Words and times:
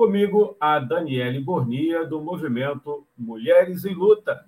Comigo, 0.00 0.56
a 0.58 0.78
Daniele 0.78 1.40
Bornia, 1.40 2.06
do 2.06 2.22
movimento 2.22 3.06
Mulheres 3.18 3.84
em 3.84 3.92
Luta. 3.92 4.46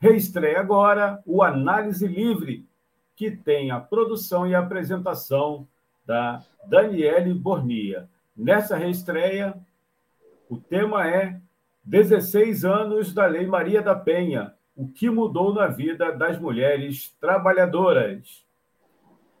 Reestreia 0.00 0.58
agora 0.58 1.22
o 1.24 1.40
Análise 1.40 2.04
Livre, 2.04 2.66
que 3.14 3.30
tem 3.30 3.70
a 3.70 3.78
produção 3.78 4.44
e 4.44 4.56
a 4.56 4.58
apresentação 4.58 5.68
da 6.04 6.42
Daniele 6.66 7.32
Bornia. 7.32 8.08
Nessa 8.36 8.76
reestreia, 8.76 9.54
o 10.50 10.56
tema 10.56 11.08
é 11.08 11.40
16 11.84 12.64
anos 12.64 13.14
da 13.14 13.24
Lei 13.24 13.46
Maria 13.46 13.80
da 13.80 13.94
Penha, 13.94 14.52
o 14.74 14.88
que 14.88 15.08
mudou 15.08 15.54
na 15.54 15.68
vida 15.68 16.10
das 16.10 16.40
mulheres 16.40 17.16
trabalhadoras. 17.20 18.44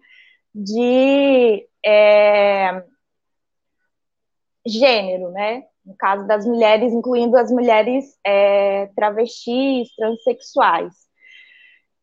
de 0.54 1.66
é, 1.84 2.84
gênero, 4.66 5.30
né? 5.30 5.64
No 5.84 5.96
caso 5.96 6.26
das 6.26 6.46
mulheres, 6.46 6.92
incluindo 6.92 7.36
as 7.38 7.50
mulheres 7.50 8.18
é, 8.24 8.86
travestis, 8.94 9.94
transexuais. 9.96 11.08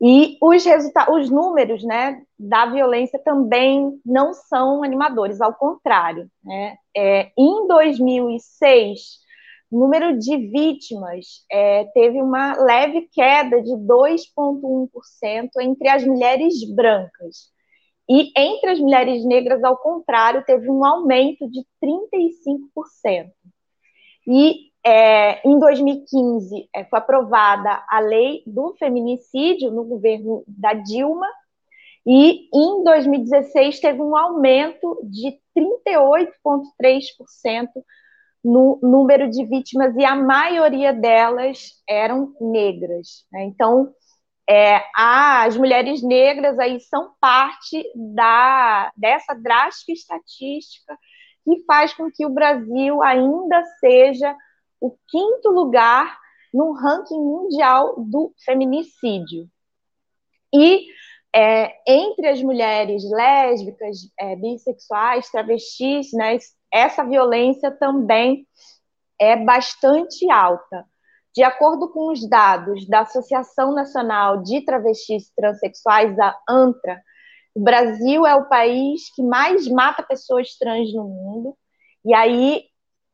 E 0.02 0.38
os, 0.42 0.66
os 1.12 1.30
números 1.30 1.84
né, 1.84 2.22
da 2.38 2.66
violência 2.66 3.20
também 3.20 4.00
não 4.06 4.34
são 4.34 4.84
animadores, 4.84 5.40
ao 5.40 5.54
contrário. 5.54 6.30
Né? 6.44 6.76
É, 6.96 7.32
em 7.38 7.68
2006, 7.68 9.20
o 9.72 9.80
número 9.80 10.18
de 10.18 10.38
vítimas 10.38 11.46
é, 11.52 11.84
teve 11.86 12.22
uma 12.22 12.56
leve 12.58 13.10
queda 13.12 13.62
de 13.62 13.72
2,1% 13.72 15.50
entre 15.62 15.90
as 15.90 16.06
mulheres 16.06 16.64
brancas. 16.74 17.54
E 18.08 18.32
entre 18.38 18.70
as 18.70 18.80
mulheres 18.80 19.26
negras, 19.26 19.64
ao 19.64 19.78
contrário, 19.78 20.46
teve 20.46 20.70
um 20.70 20.86
aumento 20.86 21.50
de 21.50 21.66
35%. 21.84 23.32
E 24.28 24.72
é, 24.86 25.48
em 25.48 25.58
2015, 25.60 26.70
é, 26.74 26.86
foi 26.86 27.00
aprovada 27.00 27.84
a 27.90 28.00
lei 28.00 28.44
do 28.46 28.76
feminicídio 28.78 29.72
no 29.72 29.84
governo 29.84 30.44
da 30.48 30.74
Dilma, 30.74 31.28
e 32.06 32.48
em 32.54 32.84
2016 32.84 33.80
teve 33.80 34.00
um 34.00 34.16
aumento 34.16 35.00
de 35.04 35.40
38,3% 35.56 37.70
no 38.44 38.80
número 38.82 39.30
de 39.30 39.46
vítimas, 39.46 39.96
e 39.96 40.04
a 40.06 40.16
maioria 40.16 40.94
delas 40.94 41.82
eram 41.90 42.34
negras. 42.40 43.26
Né? 43.32 43.46
Então, 43.46 43.92
é, 44.48 44.84
as 44.96 45.58
mulheres 45.58 46.04
negras 46.04 46.60
aí 46.60 46.80
são 46.80 47.14
parte 47.20 47.84
da, 47.96 48.92
dessa 48.96 49.34
drástica 49.34 49.94
estatística 49.94 50.96
que 51.44 51.64
faz 51.66 51.94
com 51.94 52.12
que 52.12 52.26
o 52.26 52.30
Brasil 52.30 53.02
ainda 53.02 53.64
seja 53.80 54.36
o 54.80 54.96
quinto 55.08 55.50
lugar 55.50 56.20
no 56.54 56.74
ranking 56.74 57.20
mundial 57.20 57.96
do 57.98 58.32
feminicídio. 58.46 59.50
E 60.54 60.86
é, 61.36 61.74
entre 61.86 62.30
as 62.30 62.42
mulheres 62.42 63.04
lésbicas, 63.12 63.98
é, 64.18 64.38
bissexuais, 64.38 65.30
travestis, 65.30 66.14
né, 66.14 66.38
essa 66.72 67.04
violência 67.04 67.70
também 67.72 68.48
é 69.20 69.36
bastante 69.36 70.32
alta. 70.32 70.86
De 71.36 71.44
acordo 71.44 71.92
com 71.92 72.14
os 72.14 72.26
dados 72.30 72.88
da 72.88 73.02
Associação 73.02 73.74
Nacional 73.74 74.42
de 74.44 74.62
Travestis 74.62 75.28
e 75.28 75.36
Transsexuais, 75.36 76.18
a 76.18 76.34
ANTRA, 76.48 77.02
o 77.54 77.60
Brasil 77.60 78.26
é 78.26 78.36
o 78.36 78.48
país 78.48 79.14
que 79.14 79.22
mais 79.22 79.68
mata 79.68 80.04
pessoas 80.04 80.58
trans 80.58 80.94
no 80.94 81.04
mundo. 81.04 81.58
E 82.06 82.14
aí 82.14 82.64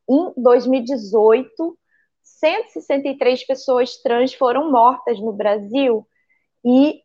em 0.07 0.31
2018, 0.37 1.77
163 2.21 3.47
pessoas 3.47 3.97
trans 3.97 4.33
foram 4.33 4.71
mortas 4.71 5.19
no 5.19 5.33
Brasil 5.33 6.05
e 6.63 7.01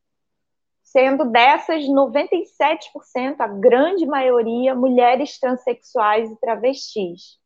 sendo 0.96 1.26
dessas 1.26 1.84
97%, 1.84 3.36
a 3.38 3.46
grande 3.46 4.06
maioria, 4.06 4.74
mulheres 4.74 5.38
transexuais 5.38 6.30
e 6.30 6.40
travestis. 6.40 7.36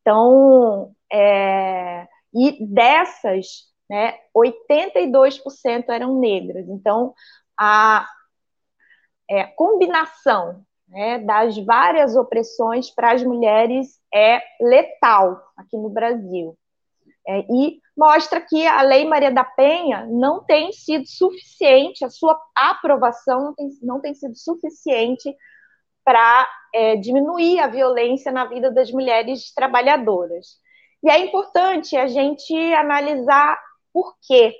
Então, 0.00 0.90
é, 1.12 2.08
e 2.34 2.66
dessas, 2.66 3.46
né, 3.88 4.18
82% 4.36 5.88
eram 5.88 6.18
negras. 6.18 6.68
Então, 6.68 7.14
a 7.56 8.08
é, 9.30 9.44
combinação 9.44 10.64
né, 10.88 11.20
das 11.20 11.56
várias 11.64 12.16
opressões 12.16 12.90
para 12.90 13.12
as 13.12 13.22
mulheres 13.22 14.00
é 14.12 14.42
letal 14.60 15.40
aqui 15.56 15.76
no 15.76 15.90
Brasil. 15.90 16.58
É, 17.26 17.40
e 17.40 17.80
mostra 17.96 18.40
que 18.40 18.66
a 18.66 18.82
Lei 18.82 19.04
Maria 19.04 19.30
da 19.30 19.44
Penha 19.44 20.06
não 20.06 20.42
tem 20.42 20.72
sido 20.72 21.06
suficiente, 21.06 22.04
a 22.04 22.10
sua 22.10 22.40
aprovação 22.56 23.44
não 23.44 23.54
tem, 23.54 23.68
não 23.82 24.00
tem 24.00 24.14
sido 24.14 24.36
suficiente 24.36 25.34
para 26.04 26.48
é, 26.74 26.96
diminuir 26.96 27.60
a 27.60 27.66
violência 27.66 28.32
na 28.32 28.46
vida 28.46 28.70
das 28.70 28.90
mulheres 28.90 29.52
trabalhadoras. 29.52 30.58
E 31.02 31.10
é 31.10 31.18
importante 31.18 31.96
a 31.96 32.06
gente 32.06 32.54
analisar 32.74 33.58
por 33.92 34.14
que 34.22 34.54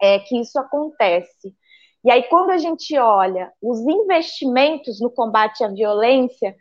é 0.00 0.18
que 0.20 0.40
isso 0.40 0.58
acontece. 0.58 1.54
E 2.04 2.10
aí, 2.10 2.22
quando 2.24 2.50
a 2.50 2.58
gente 2.58 2.96
olha 2.96 3.52
os 3.60 3.80
investimentos 3.80 5.00
no 5.00 5.10
combate 5.10 5.64
à 5.64 5.68
violência, 5.68 6.54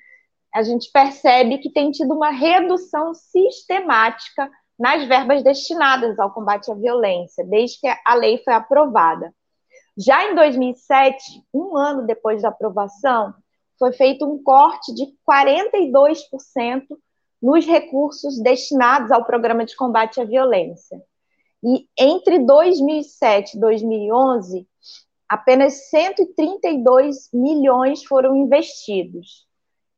a 0.53 0.63
gente 0.63 0.89
percebe 0.91 1.57
que 1.59 1.69
tem 1.69 1.91
tido 1.91 2.13
uma 2.13 2.31
redução 2.31 3.13
sistemática 3.13 4.49
nas 4.77 5.07
verbas 5.07 5.43
destinadas 5.43 6.19
ao 6.19 6.31
combate 6.33 6.71
à 6.71 6.75
violência, 6.75 7.45
desde 7.45 7.79
que 7.79 7.87
a 7.87 8.13
lei 8.15 8.41
foi 8.43 8.53
aprovada. 8.53 9.33
Já 9.97 10.29
em 10.29 10.35
2007, 10.35 11.43
um 11.53 11.77
ano 11.77 12.05
depois 12.05 12.41
da 12.41 12.49
aprovação, 12.49 13.33
foi 13.79 13.93
feito 13.93 14.25
um 14.25 14.41
corte 14.41 14.93
de 14.93 15.05
42% 15.29 16.85
nos 17.41 17.65
recursos 17.65 18.41
destinados 18.41 19.11
ao 19.11 19.25
programa 19.25 19.65
de 19.65 19.75
combate 19.75 20.19
à 20.19 20.25
violência. 20.25 21.01
E 21.63 21.87
entre 21.97 22.39
2007 22.39 23.55
e 23.55 23.59
2011, 23.59 24.67
apenas 25.27 25.89
132 25.89 27.29
milhões 27.33 28.03
foram 28.03 28.35
investidos. 28.35 29.45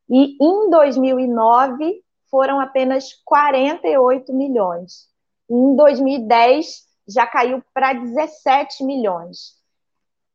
E 0.10 0.38
em 0.42 0.70
2009 0.70 2.02
foram 2.30 2.60
apenas 2.60 3.14
48 3.26 4.34
milhões. 4.34 5.08
Em 5.50 5.76
2010 5.76 6.86
já 7.08 7.26
caiu 7.26 7.64
para 7.74 7.94
17 7.94 8.84
milhões. 8.84 9.56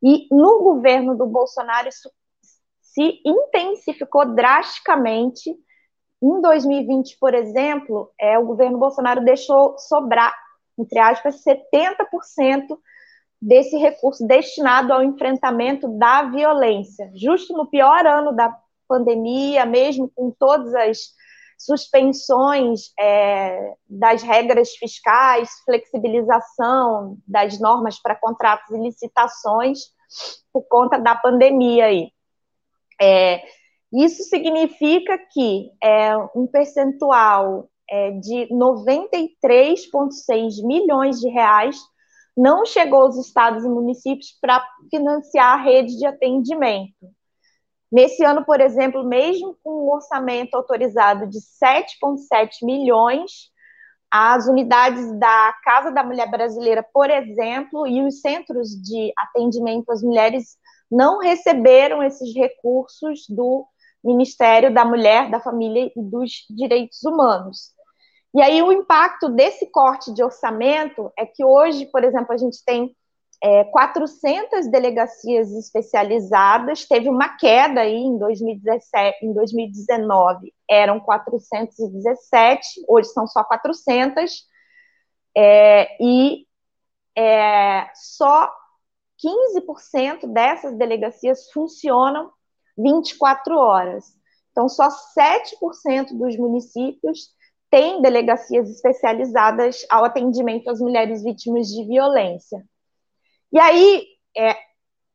E 0.03 0.27
no 0.31 0.63
governo 0.63 1.17
do 1.17 1.27
Bolsonaro 1.27 1.89
isso 1.89 2.11
se 2.81 3.21
intensificou 3.25 4.35
drasticamente. 4.35 5.51
Em 6.23 6.41
2020, 6.41 7.19
por 7.19 7.35
exemplo, 7.35 8.11
é, 8.21 8.39
o 8.39 8.47
governo 8.47 8.79
Bolsonaro 8.79 9.25
deixou 9.25 9.77
sobrar, 9.79 10.35
entre 10.79 10.99
aspas, 10.99 11.43
70% 11.45 12.79
desse 13.41 13.77
recurso 13.77 14.25
destinado 14.27 14.93
ao 14.93 15.03
enfrentamento 15.03 15.89
da 15.99 16.23
violência, 16.23 17.11
justo 17.15 17.53
no 17.55 17.67
pior 17.67 18.07
ano 18.07 18.33
da 18.33 18.57
pandemia, 18.87 19.67
mesmo 19.67 20.09
com 20.15 20.31
todas 20.31 20.73
as 20.75 21.09
suspensões 21.65 22.93
é, 22.99 23.75
das 23.89 24.23
regras 24.23 24.75
fiscais, 24.77 25.49
flexibilização 25.65 27.17
das 27.27 27.59
normas 27.61 28.01
para 28.01 28.17
contratos 28.17 28.71
e 28.71 28.83
licitações 28.83 29.81
por 30.53 30.63
conta 30.69 30.99
da 30.99 31.15
pandemia 31.15 31.87
aí. 31.87 32.11
É, 33.01 33.43
isso 33.93 34.25
significa 34.25 35.17
que 35.19 35.71
é, 35.83 36.17
um 36.35 36.47
percentual 36.47 37.69
é, 37.89 38.11
de 38.13 38.49
93,6 38.51 40.67
milhões 40.67 41.21
de 41.21 41.29
reais 41.29 41.77
não 42.37 42.65
chegou 42.65 43.03
aos 43.03 43.19
estados 43.19 43.65
e 43.65 43.69
municípios 43.69 44.37
para 44.41 44.65
financiar 44.91 45.59
a 45.59 45.63
rede 45.63 45.99
de 45.99 46.07
atendimento. 46.07 47.13
Nesse 47.93 48.25
ano, 48.25 48.43
por 48.43 48.59
exemplo, 48.59 49.05
mesmo 49.05 49.55
com 49.63 49.85
um 49.85 49.91
orçamento 49.91 50.55
autorizado 50.55 51.27
de 51.27 51.39
7,7 51.39 52.65
milhões, 52.65 53.53
as 54.11 54.47
unidades 54.47 55.13
da 55.19 55.55
Casa 55.63 55.91
da 55.91 56.03
Mulher 56.03 56.31
Brasileira, 56.31 56.83
por 56.83 57.11
exemplo, 57.11 57.87
e 57.87 58.03
os 58.03 58.23
centros 58.23 58.71
de 58.71 59.13
atendimento 59.17 59.93
às 59.93 60.03
mulheres 60.03 60.57
não 60.91 61.19
receberam 61.19 62.03
esses 62.03 62.35
recursos 62.35 63.27
do 63.29 63.67
Ministério 64.03 64.73
da 64.73 64.87
Mulher, 64.87 65.31
da 65.31 65.41
Família 65.41 65.93
e 65.95 66.03
dos 66.03 66.47
Direitos 66.49 67.03
Humanos. 67.03 67.73
E 68.35 68.41
aí 68.41 68.63
o 68.63 68.73
impacto 68.73 69.29
desse 69.29 69.71
corte 69.71 70.15
de 70.15 70.25
orçamento 70.25 71.13
é 71.19 71.27
que 71.27 71.45
hoje, 71.45 71.87
por 71.87 72.03
exemplo, 72.03 72.33
a 72.33 72.39
gente 72.39 72.65
tem 72.65 72.97
é, 73.43 73.65
400 73.65 74.71
delegacias 74.71 75.51
especializadas, 75.53 76.87
teve 76.87 77.09
uma 77.09 77.37
queda 77.37 77.81
aí 77.81 77.97
em 77.97 78.17
2017, 78.17 79.27
em 79.27 79.33
2019 79.33 80.55
eram 80.71 81.01
417, 81.01 82.85
hoje 82.89 83.09
são 83.09 83.27
só 83.27 83.43
400, 83.43 84.47
é, 85.37 85.97
e 86.01 86.47
é, 87.19 87.91
só 87.95 88.49
15% 89.21 90.33
dessas 90.33 90.77
delegacias 90.79 91.51
funcionam 91.51 92.31
24 92.79 93.57
horas. 93.57 94.05
Então, 94.53 94.69
só 94.69 94.89
7% 94.89 96.17
dos 96.17 96.37
municípios 96.37 97.31
tem 97.71 98.01
delegacias 98.03 98.71
especializadas 98.71 99.85
ao 99.91 100.05
atendimento 100.05 100.71
às 100.71 100.79
mulheres 100.79 101.25
vítimas 101.25 101.69
de 101.69 101.85
violência. 101.87 102.63
E 103.53 103.61
aí, 103.61 104.07
é, 104.37 104.57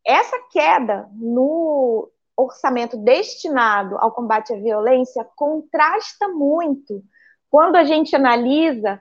essa 0.05 0.37
queda 0.51 1.09
no 1.13 2.09
orçamento 2.35 2.95
destinado 2.97 3.97
ao 3.97 4.11
combate 4.11 4.53
à 4.53 4.55
violência 4.57 5.27
contrasta 5.35 6.27
muito 6.27 7.03
quando 7.49 7.75
a 7.75 7.83
gente 7.83 8.15
analisa 8.15 8.99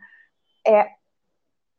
é, 0.67 0.88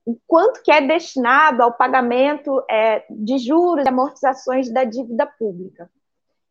o 0.06 0.18
quanto 0.28 0.62
que 0.62 0.72
é 0.72 0.80
destinado 0.80 1.64
ao 1.64 1.74
pagamento 1.74 2.64
é, 2.70 3.06
de 3.10 3.40
juros 3.40 3.86
e 3.86 3.90
amortizações 3.90 4.72
da 4.72 4.84
dívida 4.84 5.26
pública. 5.26 5.90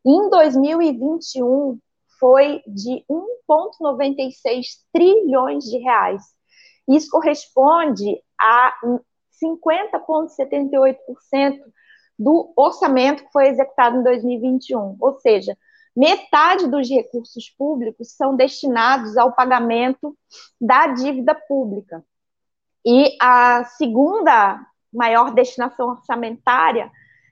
Em 0.05 0.29
2021, 0.29 1.79
foi 2.19 2.61
de 2.67 3.03
1,96 3.09 4.65
trilhões 4.93 5.63
de 5.63 5.77
reais. 5.79 6.21
Isso 6.87 7.09
corresponde 7.09 8.21
a 8.39 8.73
50,78% 9.43 11.59
do 12.17 12.51
orçamento 12.55 13.23
que 13.23 13.31
foi 13.31 13.47
executado 13.47 13.97
em 13.97 14.03
2021, 14.03 14.97
ou 14.99 15.19
seja, 15.19 15.55
metade 15.95 16.67
dos 16.67 16.89
recursos 16.89 17.47
públicos 17.49 18.15
são 18.15 18.35
destinados 18.35 19.15
ao 19.17 19.33
pagamento 19.33 20.17
da 20.59 20.87
dívida 20.87 21.35
pública. 21.35 22.03
E 22.85 23.15
a 23.21 23.63
segunda 23.65 24.59
maior 24.93 25.33
destinação 25.33 25.89
orçamentária 25.89 26.89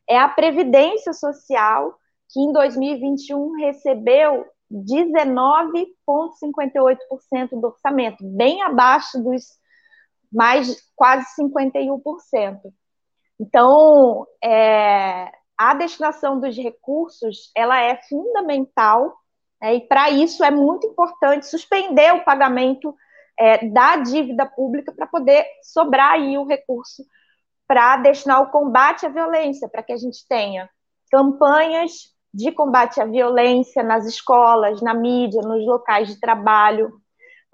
é 0.07 0.19
a 0.19 0.29
Previdência 0.29 1.13
Social, 1.13 1.97
que 2.29 2.39
em 2.39 2.51
2021 2.51 3.57
recebeu 3.57 4.45
19,58% 4.71 7.50
do 7.51 7.67
orçamento, 7.67 8.17
bem 8.24 8.63
abaixo 8.63 9.21
dos 9.21 9.43
mais 10.32 10.75
quase 10.96 11.25
51%. 11.39 12.60
Então, 13.39 14.25
é, 14.44 15.32
a 15.58 15.74
destinação 15.74 16.39
dos 16.39 16.55
recursos 16.55 17.51
ela 17.55 17.82
é 17.82 18.00
fundamental 18.08 19.15
né, 19.62 19.75
e 19.75 19.82
para 19.82 20.10
isso 20.10 20.44
é 20.44 20.51
muito 20.51 20.88
importante 20.88 21.48
suspender 21.48 22.13
o 22.13 22.24
pagamento 22.24 22.96
é, 23.38 23.67
da 23.67 23.98
dívida 23.98 24.46
pública 24.46 24.94
para 24.94 25.08
poder 25.08 25.46
sobrar 25.62 26.13
aí 26.13 26.38
o 26.38 26.46
recurso 26.46 27.03
para 27.67 27.98
destinar 27.98 28.38
ao 28.38 28.51
combate 28.51 29.05
à 29.05 29.10
violência, 29.10 29.67
para 29.67 29.82
que 29.82 29.91
a 29.91 29.98
gente 29.98 30.25
tenha 30.27 30.70
campanhas 31.12 32.13
de 32.34 32.51
combate 32.51 33.01
à 33.01 33.05
violência 33.05 33.82
nas 33.82 34.05
escolas, 34.05 34.82
na 34.82 34.94
mídia, 34.94 35.41
nos 35.41 35.65
locais 35.65 36.08
de 36.08 36.20
trabalho, 36.20 37.01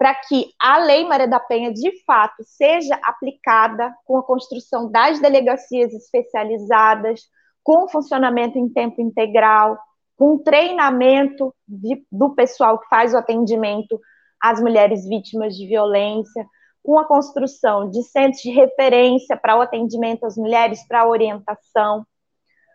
para 0.02 0.16
que 0.16 0.48
a 0.60 0.78
Lei 0.78 1.06
Maria 1.06 1.28
da 1.28 1.38
Penha, 1.38 1.72
de 1.72 2.02
fato, 2.04 2.42
seja 2.42 2.98
aplicada 3.04 3.94
com 4.04 4.16
a 4.16 4.22
construção 4.24 4.90
das 4.90 5.20
delegacias 5.20 5.94
especializadas, 5.94 7.20
com 7.62 7.88
funcionamento 7.88 8.58
em 8.58 8.68
tempo 8.68 9.00
integral, 9.00 9.78
com 10.16 10.42
treinamento 10.42 11.54
de, 11.68 12.04
do 12.10 12.34
pessoal 12.34 12.80
que 12.80 12.88
faz 12.88 13.14
o 13.14 13.16
atendimento 13.16 13.96
às 14.42 14.60
mulheres 14.60 15.08
vítimas 15.08 15.54
de 15.54 15.68
violência, 15.68 16.44
com 16.82 16.98
a 16.98 17.04
construção 17.04 17.88
de 17.88 18.02
centros 18.02 18.42
de 18.42 18.50
referência 18.50 19.36
para 19.36 19.56
o 19.56 19.60
atendimento 19.60 20.26
às 20.26 20.36
mulheres, 20.36 20.84
para 20.88 21.02
a 21.02 21.08
orientação, 21.08 22.04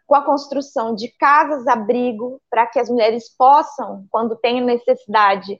com 0.06 0.16
a 0.16 0.24
construção 0.24 0.96
de 0.96 1.10
casas-abrigo 1.20 2.40
para 2.50 2.66
que 2.68 2.80
as 2.80 2.90
mulheres 2.90 3.26
possam, 3.38 4.06
quando 4.10 4.38
tenham 4.38 4.66
necessidade 4.66 5.60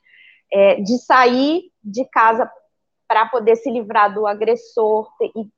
é, 0.52 0.76
de 0.76 0.98
sair 0.98 1.70
de 1.82 2.04
casa 2.06 2.50
para 3.06 3.26
poder 3.26 3.56
se 3.56 3.70
livrar 3.70 4.12
do 4.12 4.26
agressor 4.26 5.08
e, 5.22 5.48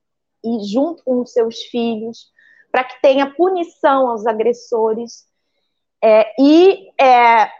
e 0.44 0.64
junto 0.64 1.02
com 1.04 1.20
os 1.20 1.32
seus 1.32 1.62
filhos, 1.64 2.30
para 2.70 2.84
que 2.84 3.00
tenha 3.02 3.34
punição 3.34 4.08
aos 4.08 4.26
agressores. 4.26 5.24
É, 6.02 6.32
e 6.40 6.88
é, 7.00 7.50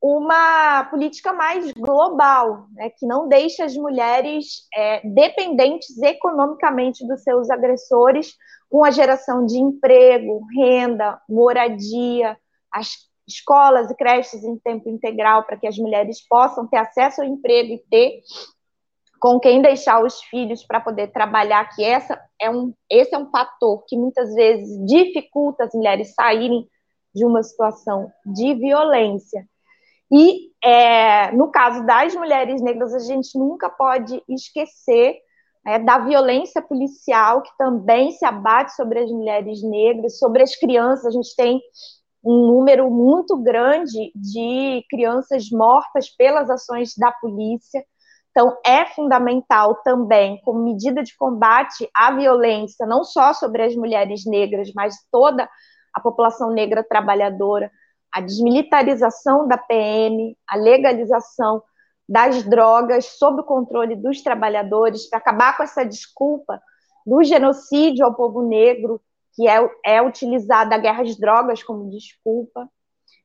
uma 0.00 0.84
política 0.84 1.32
mais 1.32 1.72
global, 1.72 2.66
né, 2.74 2.90
que 2.90 3.06
não 3.06 3.26
deixa 3.26 3.64
as 3.64 3.74
mulheres 3.74 4.68
é, 4.74 5.00
dependentes 5.08 5.96
economicamente 6.02 7.06
dos 7.06 7.22
seus 7.22 7.48
agressores, 7.48 8.34
com 8.68 8.84
a 8.84 8.90
geração 8.90 9.46
de 9.46 9.56
emprego, 9.56 10.44
renda, 10.54 11.20
moradia, 11.28 12.36
as 12.70 12.96
escolas 13.26 13.90
e 13.90 13.94
creches 13.94 14.44
em 14.44 14.58
tempo 14.58 14.88
integral 14.88 15.44
para 15.44 15.56
que 15.56 15.66
as 15.66 15.78
mulheres 15.78 16.26
possam 16.26 16.66
ter 16.66 16.76
acesso 16.76 17.22
ao 17.22 17.26
emprego 17.26 17.72
e 17.72 17.82
ter 17.90 18.20
com 19.20 19.40
quem 19.40 19.62
deixar 19.62 20.04
os 20.04 20.22
filhos 20.24 20.62
para 20.64 20.80
poder 20.80 21.10
trabalhar, 21.10 21.74
que 21.74 21.82
essa 21.82 22.20
é 22.38 22.50
um, 22.50 22.74
esse 22.90 23.14
é 23.14 23.18
um 23.18 23.30
fator 23.30 23.82
que 23.88 23.96
muitas 23.96 24.34
vezes 24.34 24.68
dificulta 24.86 25.64
as 25.64 25.72
mulheres 25.72 26.12
saírem 26.14 26.68
de 27.14 27.24
uma 27.24 27.42
situação 27.42 28.12
de 28.26 28.54
violência. 28.54 29.46
E 30.12 30.50
é, 30.62 31.32
no 31.32 31.50
caso 31.50 31.86
das 31.86 32.14
mulheres 32.14 32.60
negras, 32.60 32.92
a 32.94 32.98
gente 32.98 33.38
nunca 33.38 33.70
pode 33.70 34.22
esquecer 34.28 35.16
é, 35.66 35.78
da 35.78 35.98
violência 35.98 36.60
policial 36.60 37.40
que 37.40 37.56
também 37.56 38.10
se 38.12 38.26
abate 38.26 38.74
sobre 38.74 38.98
as 38.98 39.10
mulheres 39.10 39.62
negras, 39.62 40.18
sobre 40.18 40.42
as 40.42 40.54
crianças. 40.54 41.06
A 41.06 41.10
gente 41.10 41.34
tem 41.34 41.60
um 42.24 42.46
número 42.46 42.90
muito 42.90 43.36
grande 43.36 44.10
de 44.14 44.84
crianças 44.88 45.50
mortas 45.50 46.08
pelas 46.08 46.48
ações 46.48 46.94
da 46.96 47.12
polícia. 47.12 47.84
Então, 48.30 48.56
é 48.64 48.86
fundamental 48.86 49.76
também, 49.84 50.40
como 50.42 50.64
medida 50.64 51.02
de 51.02 51.16
combate 51.16 51.88
à 51.94 52.10
violência, 52.12 52.86
não 52.86 53.04
só 53.04 53.32
sobre 53.32 53.62
as 53.62 53.76
mulheres 53.76 54.24
negras, 54.24 54.72
mas 54.74 54.96
toda 55.12 55.48
a 55.94 56.00
população 56.00 56.50
negra 56.50 56.82
trabalhadora, 56.82 57.70
a 58.12 58.20
desmilitarização 58.20 59.46
da 59.46 59.58
PM, 59.58 60.36
a 60.48 60.56
legalização 60.56 61.62
das 62.08 62.42
drogas 62.42 63.06
sob 63.18 63.42
o 63.42 63.44
controle 63.44 63.94
dos 63.94 64.22
trabalhadores, 64.22 65.08
para 65.08 65.18
acabar 65.18 65.56
com 65.56 65.62
essa 65.62 65.84
desculpa 65.84 66.60
do 67.06 67.22
genocídio 67.22 68.04
ao 68.04 68.14
povo 68.14 68.42
negro, 68.42 69.00
que 69.34 69.48
é, 69.48 69.58
é 69.84 70.02
utilizada 70.02 70.74
a 70.74 70.78
guerra 70.78 71.02
às 71.02 71.16
drogas 71.18 71.62
como 71.62 71.90
desculpa 71.90 72.68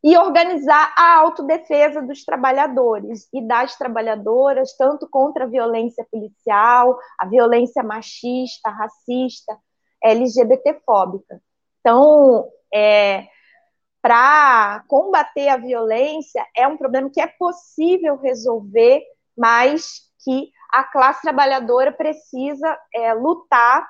e 0.04 0.18
organizar 0.18 0.94
a 0.98 1.18
autodefesa 1.18 2.02
dos 2.02 2.24
trabalhadores 2.24 3.28
e 3.34 3.46
das 3.46 3.78
trabalhadoras, 3.78 4.76
tanto 4.78 5.08
contra 5.10 5.44
a 5.44 5.48
violência 5.48 6.06
policial, 6.10 6.98
a 7.20 7.26
violência 7.26 7.84
machista, 7.84 8.70
racista, 8.70 9.58
LGBTfóbica. 10.02 11.42
Então, 11.82 12.50
é, 12.74 13.28
para 14.02 14.86
combater 14.88 15.50
a 15.50 15.58
violência, 15.58 16.46
é 16.56 16.66
um 16.66 16.78
problema 16.78 17.10
que 17.10 17.20
é 17.20 17.28
possível 17.28 18.16
resolver, 18.18 19.04
mas 19.38 20.10
que 20.24 20.50
a 20.72 20.84
classe 20.84 21.22
trabalhadora 21.22 21.92
precisa 21.92 22.80
é, 22.94 23.14
lutar 23.14 23.86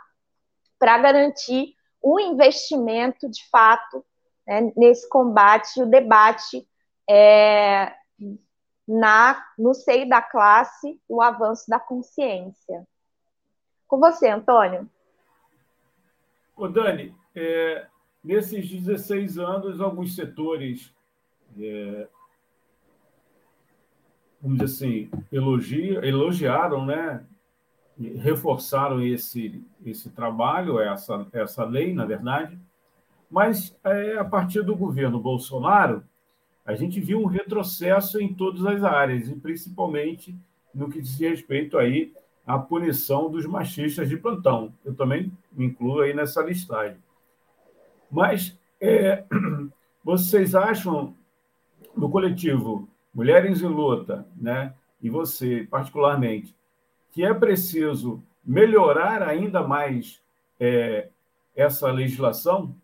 para 0.79 0.97
garantir 0.97 1.73
o 2.01 2.19
investimento, 2.19 3.29
de 3.29 3.47
fato, 3.49 4.05
né, 4.47 4.71
nesse 4.75 5.07
combate, 5.09 5.81
o 5.81 5.85
debate 5.85 6.67
é, 7.09 7.93
na, 8.87 9.45
no 9.57 9.73
seio 9.73 10.07
da 10.07 10.21
classe, 10.21 10.99
o 11.07 11.21
avanço 11.21 11.69
da 11.69 11.79
consciência. 11.79 12.87
Com 13.87 13.99
você, 13.99 14.29
Antônio. 14.29 14.89
Ô, 16.55 16.67
Dani, 16.67 17.15
é, 17.35 17.87
nesses 18.23 18.69
16 18.69 19.37
anos, 19.37 19.79
alguns 19.79 20.15
setores, 20.15 20.93
é, 21.57 22.07
vamos 24.41 24.59
dizer 24.59 24.65
assim, 24.65 25.11
elogia, 25.31 26.05
elogiaram, 26.05 26.85
né? 26.85 27.25
Reforçaram 27.99 29.01
esse, 29.01 29.63
esse 29.85 30.09
trabalho, 30.09 30.79
essa, 30.79 31.27
essa 31.33 31.65
lei, 31.65 31.93
na 31.93 32.05
verdade, 32.05 32.57
mas 33.29 33.77
é, 33.83 34.17
a 34.17 34.25
partir 34.25 34.63
do 34.63 34.75
governo 34.75 35.19
Bolsonaro, 35.19 36.03
a 36.65 36.75
gente 36.75 36.99
viu 36.99 37.21
um 37.21 37.25
retrocesso 37.25 38.21
em 38.21 38.33
todas 38.33 38.65
as 38.65 38.83
áreas, 38.83 39.27
e 39.27 39.35
principalmente 39.35 40.35
no 40.73 40.89
que 40.89 41.01
diz 41.01 41.19
respeito 41.19 41.77
aí 41.77 42.13
à 42.45 42.57
punição 42.57 43.29
dos 43.29 43.45
machistas 43.45 44.07
de 44.07 44.17
plantão. 44.17 44.73
Eu 44.83 44.95
também 44.95 45.31
me 45.51 45.65
incluo 45.65 46.01
aí 46.01 46.13
nessa 46.13 46.41
listagem. 46.41 46.97
Mas 48.09 48.57
é, 48.79 49.23
vocês 50.03 50.55
acham, 50.55 51.15
no 51.95 52.09
coletivo 52.09 52.87
Mulheres 53.13 53.61
em 53.61 53.67
Luta, 53.67 54.25
né, 54.35 54.73
e 55.01 55.09
você 55.09 55.67
particularmente, 55.69 56.55
que 57.11 57.23
é 57.23 57.33
preciso 57.33 58.23
melhorar 58.43 59.21
ainda 59.21 59.61
mais 59.61 60.21
é, 60.59 61.09
essa 61.55 61.91
legislação? 61.91 62.75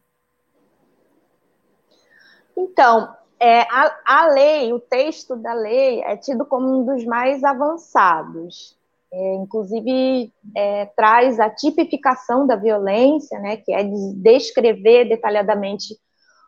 Então, 2.55 3.15
é, 3.39 3.61
a, 3.61 3.99
a, 4.05 4.27
lei, 4.27 4.71
o 4.73 4.79
texto 4.79 5.35
da 5.35 5.53
lei 5.53 6.01
é 6.01 6.15
tido 6.15 6.45
como 6.45 6.79
um 6.79 6.85
dos 6.85 7.05
mais 7.05 7.43
avançados. 7.43 8.77
É, 9.11 9.35
inclusive, 9.35 10.33
é, 10.55 10.85
traz 10.87 11.39
a 11.39 11.49
tipificação 11.49 12.45
da 12.45 12.55
violência, 12.55 13.39
né, 13.39 13.57
que 13.57 13.73
é 13.73 13.83
descrever 14.15 15.05
detalhadamente 15.05 15.95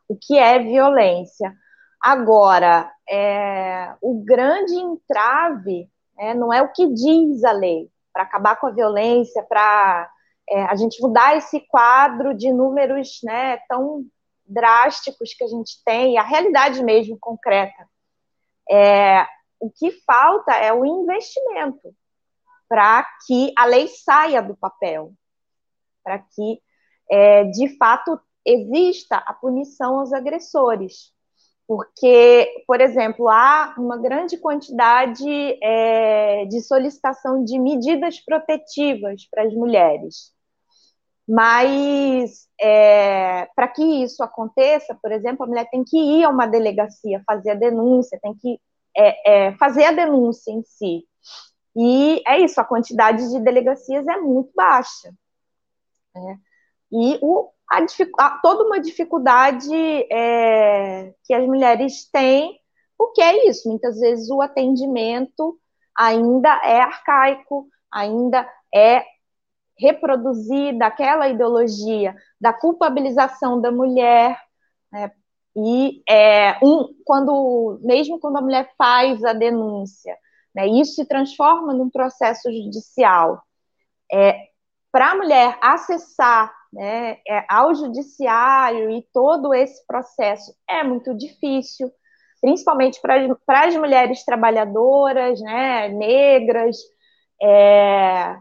o 0.08 0.16
que 0.16 0.38
é 0.38 0.60
violência. 0.60 1.54
Agora, 2.02 2.92
é, 3.10 3.94
o 4.02 4.24
grande 4.24 4.74
entrave 4.74 5.90
é, 6.18 6.34
não 6.34 6.52
é 6.52 6.62
o 6.62 6.72
que 6.72 6.88
diz 6.94 7.44
a 7.44 7.52
lei, 7.52 7.90
para 8.12 8.24
acabar 8.24 8.56
com 8.60 8.68
a 8.68 8.72
violência, 8.72 9.44
para 9.44 10.10
é, 10.50 10.64
a 10.64 10.76
gente 10.76 11.02
mudar 11.02 11.36
esse 11.38 11.60
quadro 11.68 12.34
de 12.34 12.52
números 12.52 13.20
né, 13.24 13.58
tão 13.70 14.06
drásticos 14.46 15.34
que 15.34 15.44
a 15.44 15.48
gente 15.48 15.84
tem, 15.86 16.18
a 16.18 16.24
realidade 16.24 16.84
mesmo 16.84 17.18
concreta. 17.20 17.88
É, 18.70 19.26
o 19.60 19.70
que 19.70 19.92
falta 20.06 20.54
é 20.54 20.72
o 20.72 20.86
investimento 20.86 21.94
para 22.70 23.06
que 23.26 23.54
a 23.58 23.66
lei 23.66 23.88
saia 23.88 24.42
do 24.42 24.56
papel, 24.56 25.14
para 26.04 26.20
que, 26.20 26.62
é, 27.10 27.46
de 27.46 27.78
fato, 27.78 28.20
exista 28.46 29.18
a 29.18 29.34
punição 29.34 30.00
aos 30.00 30.14
agressores. 30.14 31.14
Porque, 31.68 32.64
por 32.66 32.80
exemplo, 32.80 33.28
há 33.28 33.76
uma 33.78 33.98
grande 33.98 34.38
quantidade 34.38 35.28
é, 35.62 36.46
de 36.46 36.62
solicitação 36.62 37.44
de 37.44 37.60
medidas 37.60 38.20
protetivas 38.22 39.28
para 39.30 39.44
as 39.44 39.54
mulheres. 39.54 40.32
Mas 41.28 42.48
é, 42.60 43.50
para 43.54 43.68
que 43.68 43.84
isso 43.84 44.24
aconteça, 44.24 44.98
por 45.02 45.12
exemplo, 45.12 45.44
a 45.44 45.48
mulher 45.48 45.70
tem 45.70 45.84
que 45.84 45.98
ir 45.98 46.24
a 46.24 46.30
uma 46.30 46.48
delegacia 46.48 47.22
fazer 47.28 47.52
a 47.52 47.56
denúncia, 47.56 48.18
tem 48.22 48.34
que 48.34 48.60
é, 48.96 49.48
é, 49.48 49.58
fazer 49.58 49.84
a 49.84 49.92
denúncia 49.92 50.52
em 50.52 50.64
si. 50.64 51.04
E 51.76 52.24
é 52.26 52.40
isso, 52.40 52.60
a 52.62 52.66
quantidade 52.66 53.30
de 53.30 53.40
delegacias 53.42 54.08
é 54.08 54.18
muito 54.18 54.52
baixa. 54.56 55.14
Né? 56.16 56.40
E 56.92 57.20
o, 57.22 57.52
a, 57.70 57.80
a, 58.20 58.30
toda 58.42 58.64
uma 58.64 58.80
dificuldade 58.80 59.74
é, 60.12 61.14
que 61.24 61.34
as 61.34 61.46
mulheres 61.46 62.10
têm, 62.12 62.60
porque 62.98 63.22
é 63.22 63.48
isso, 63.48 63.70
muitas 63.70 64.00
vezes 64.00 64.30
o 64.30 64.42
atendimento 64.42 65.60
ainda 65.96 66.50
é 66.64 66.80
arcaico, 66.80 67.68
ainda 67.92 68.50
é 68.74 69.04
reproduzida 69.80 70.88
aquela 70.88 71.28
ideologia 71.28 72.16
da 72.40 72.52
culpabilização 72.52 73.62
da 73.62 73.72
mulher, 73.72 74.40
né? 74.92 75.12
e 75.56 76.02
é, 76.10 76.58
um, 76.64 76.96
quando 77.04 77.80
mesmo 77.84 78.20
quando 78.20 78.38
a 78.38 78.42
mulher 78.42 78.72
faz 78.78 79.24
a 79.24 79.34
denúncia, 79.34 80.16
né, 80.56 80.68
isso 80.68 80.96
se 80.96 81.06
transforma 81.06 81.74
num 81.74 81.90
processo 81.90 82.52
judicial. 82.52 83.44
É, 84.12 84.48
Para 84.92 85.12
a 85.12 85.16
mulher 85.16 85.58
acessar 85.62 86.57
né, 86.78 87.18
é, 87.28 87.44
ao 87.50 87.74
judiciário 87.74 88.92
e 88.92 89.04
todo 89.12 89.52
esse 89.52 89.84
processo 89.88 90.54
é 90.70 90.84
muito 90.84 91.18
difícil, 91.18 91.92
principalmente 92.40 93.02
para 93.02 93.66
as 93.66 93.76
mulheres 93.76 94.24
trabalhadoras, 94.24 95.42
né, 95.42 95.90
negras, 95.90 96.78
é, 97.42 98.38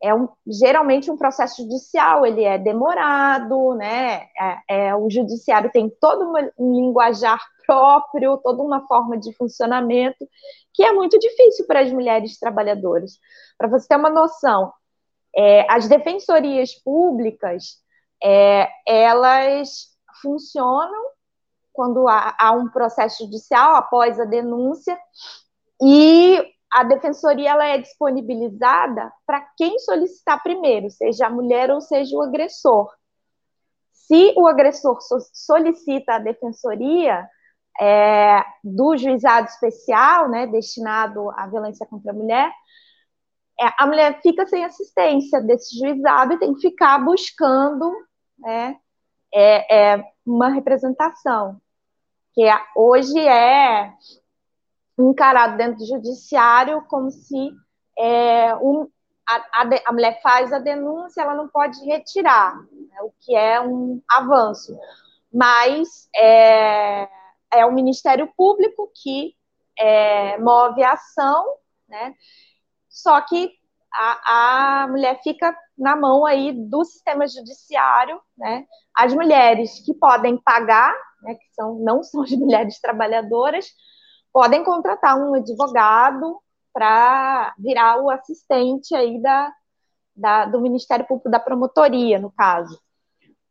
é 0.00 0.14
um, 0.14 0.28
geralmente 0.46 1.10
um 1.10 1.16
processo 1.16 1.62
judicial, 1.62 2.24
ele 2.24 2.44
é 2.44 2.56
demorado, 2.56 3.74
né? 3.74 4.26
É, 4.68 4.86
é, 4.86 4.96
o 4.96 5.08
judiciário 5.08 5.70
tem 5.72 5.88
todo 6.00 6.32
um 6.58 6.72
linguajar 6.74 7.40
próprio, 7.64 8.36
toda 8.38 8.62
uma 8.62 8.86
forma 8.86 9.16
de 9.16 9.32
funcionamento 9.36 10.26
que 10.74 10.82
é 10.84 10.92
muito 10.92 11.18
difícil 11.18 11.66
para 11.66 11.80
as 11.80 11.92
mulheres 11.92 12.38
trabalhadoras. 12.38 13.12
Para 13.56 13.68
você 13.68 13.86
ter 13.86 13.96
uma 13.96 14.10
noção, 14.10 14.72
é, 15.36 15.66
as 15.70 15.88
defensorias 15.88 16.74
públicas, 16.74 17.78
é, 18.22 18.68
elas 18.86 19.88
funcionam 20.20 21.12
quando 21.72 22.06
há, 22.06 22.36
há 22.38 22.52
um 22.52 22.68
processo 22.68 23.24
judicial 23.24 23.76
após 23.76 24.20
a 24.20 24.24
denúncia 24.24 24.96
e 25.80 26.38
a 26.70 26.84
defensoria 26.84 27.50
ela 27.50 27.66
é 27.66 27.78
disponibilizada 27.78 29.12
para 29.26 29.40
quem 29.56 29.78
solicitar 29.78 30.42
primeiro, 30.42 30.90
seja 30.90 31.26
a 31.26 31.30
mulher 31.30 31.70
ou 31.70 31.80
seja 31.80 32.16
o 32.16 32.22
agressor. 32.22 32.90
Se 33.92 34.34
o 34.36 34.46
agressor 34.46 35.00
so 35.02 35.18
solicita 35.32 36.14
a 36.14 36.18
defensoria 36.18 37.28
é, 37.80 38.42
do 38.62 38.96
juizado 38.96 39.48
especial, 39.48 40.28
né, 40.28 40.46
destinado 40.46 41.30
à 41.32 41.46
violência 41.46 41.86
contra 41.86 42.10
a 42.10 42.14
mulher, 42.14 42.52
a 43.78 43.86
mulher 43.86 44.20
fica 44.22 44.46
sem 44.46 44.64
assistência 44.64 45.40
desse 45.40 45.78
juizado 45.78 46.32
e 46.32 46.38
tem 46.38 46.54
que 46.54 46.60
ficar 46.60 46.98
buscando 46.98 47.92
né, 48.38 48.76
é, 49.32 49.92
é 49.94 50.04
uma 50.26 50.48
representação, 50.48 51.60
que 52.34 52.42
é, 52.42 52.54
hoje 52.76 53.18
é 53.18 53.92
encarado 54.98 55.56
dentro 55.56 55.78
do 55.78 55.86
judiciário 55.86 56.84
como 56.88 57.10
se 57.10 57.50
é, 57.98 58.54
um, 58.56 58.88
a, 59.28 59.36
a, 59.62 59.70
a, 59.86 59.92
mulher 59.92 60.20
faz 60.22 60.52
a 60.52 60.58
denúncia, 60.58 61.22
ela 61.22 61.34
não 61.34 61.48
pode 61.48 61.84
retirar, 61.84 62.56
né, 62.56 63.02
o 63.02 63.12
que 63.20 63.34
é 63.34 63.60
um 63.60 64.00
avanço. 64.10 64.76
Mas 65.32 66.08
é, 66.14 67.08
é 67.52 67.64
o 67.64 67.72
Ministério 67.72 68.30
Público 68.36 68.90
que 69.02 69.34
é, 69.78 70.38
move 70.38 70.82
a 70.82 70.92
ação, 70.92 71.44
né? 71.88 72.14
Só 72.92 73.18
que 73.22 73.50
a, 73.92 74.82
a 74.82 74.88
mulher 74.88 75.18
fica 75.24 75.56
na 75.76 75.96
mão 75.96 76.26
aí 76.26 76.52
do 76.52 76.84
sistema 76.84 77.26
judiciário, 77.26 78.20
né? 78.36 78.66
As 78.94 79.14
mulheres 79.14 79.80
que 79.84 79.94
podem 79.94 80.36
pagar, 80.36 80.94
né, 81.22 81.34
que 81.34 81.54
são, 81.54 81.76
não 81.76 82.02
são 82.04 82.22
as 82.22 82.30
mulheres 82.32 82.78
trabalhadoras, 82.80 83.66
podem 84.32 84.62
contratar 84.62 85.16
um 85.16 85.34
advogado 85.34 86.38
para 86.72 87.54
virar 87.58 88.00
o 88.02 88.10
assistente 88.10 88.94
aí 88.94 89.20
da, 89.20 89.52
da, 90.14 90.44
do 90.46 90.60
Ministério 90.60 91.06
Público 91.06 91.30
da 91.30 91.40
Promotoria, 91.40 92.18
no 92.18 92.30
caso. 92.30 92.78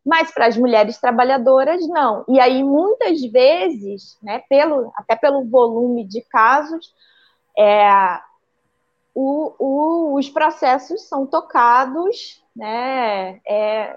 Mas 0.03 0.31
para 0.31 0.48
as 0.48 0.57
mulheres 0.57 1.00
trabalhadoras, 1.00 1.88
não. 1.88 2.25
E 2.27 2.39
aí, 2.39 2.63
muitas 2.63 3.21
vezes, 3.21 4.17
né, 4.24 4.39
pelo, 4.50 4.91
até 4.95 5.15
pelo 5.15 5.48
volume 5.48 6.07
de 6.07 6.21
casos, 6.21 6.91
é, 7.55 8.19
o, 9.13 9.53
o, 9.60 10.20
os 10.20 10.30
processos 10.30 11.08
são 11.08 11.25
tocados 11.25 12.41
né, 12.56 13.39
é, 13.48 13.96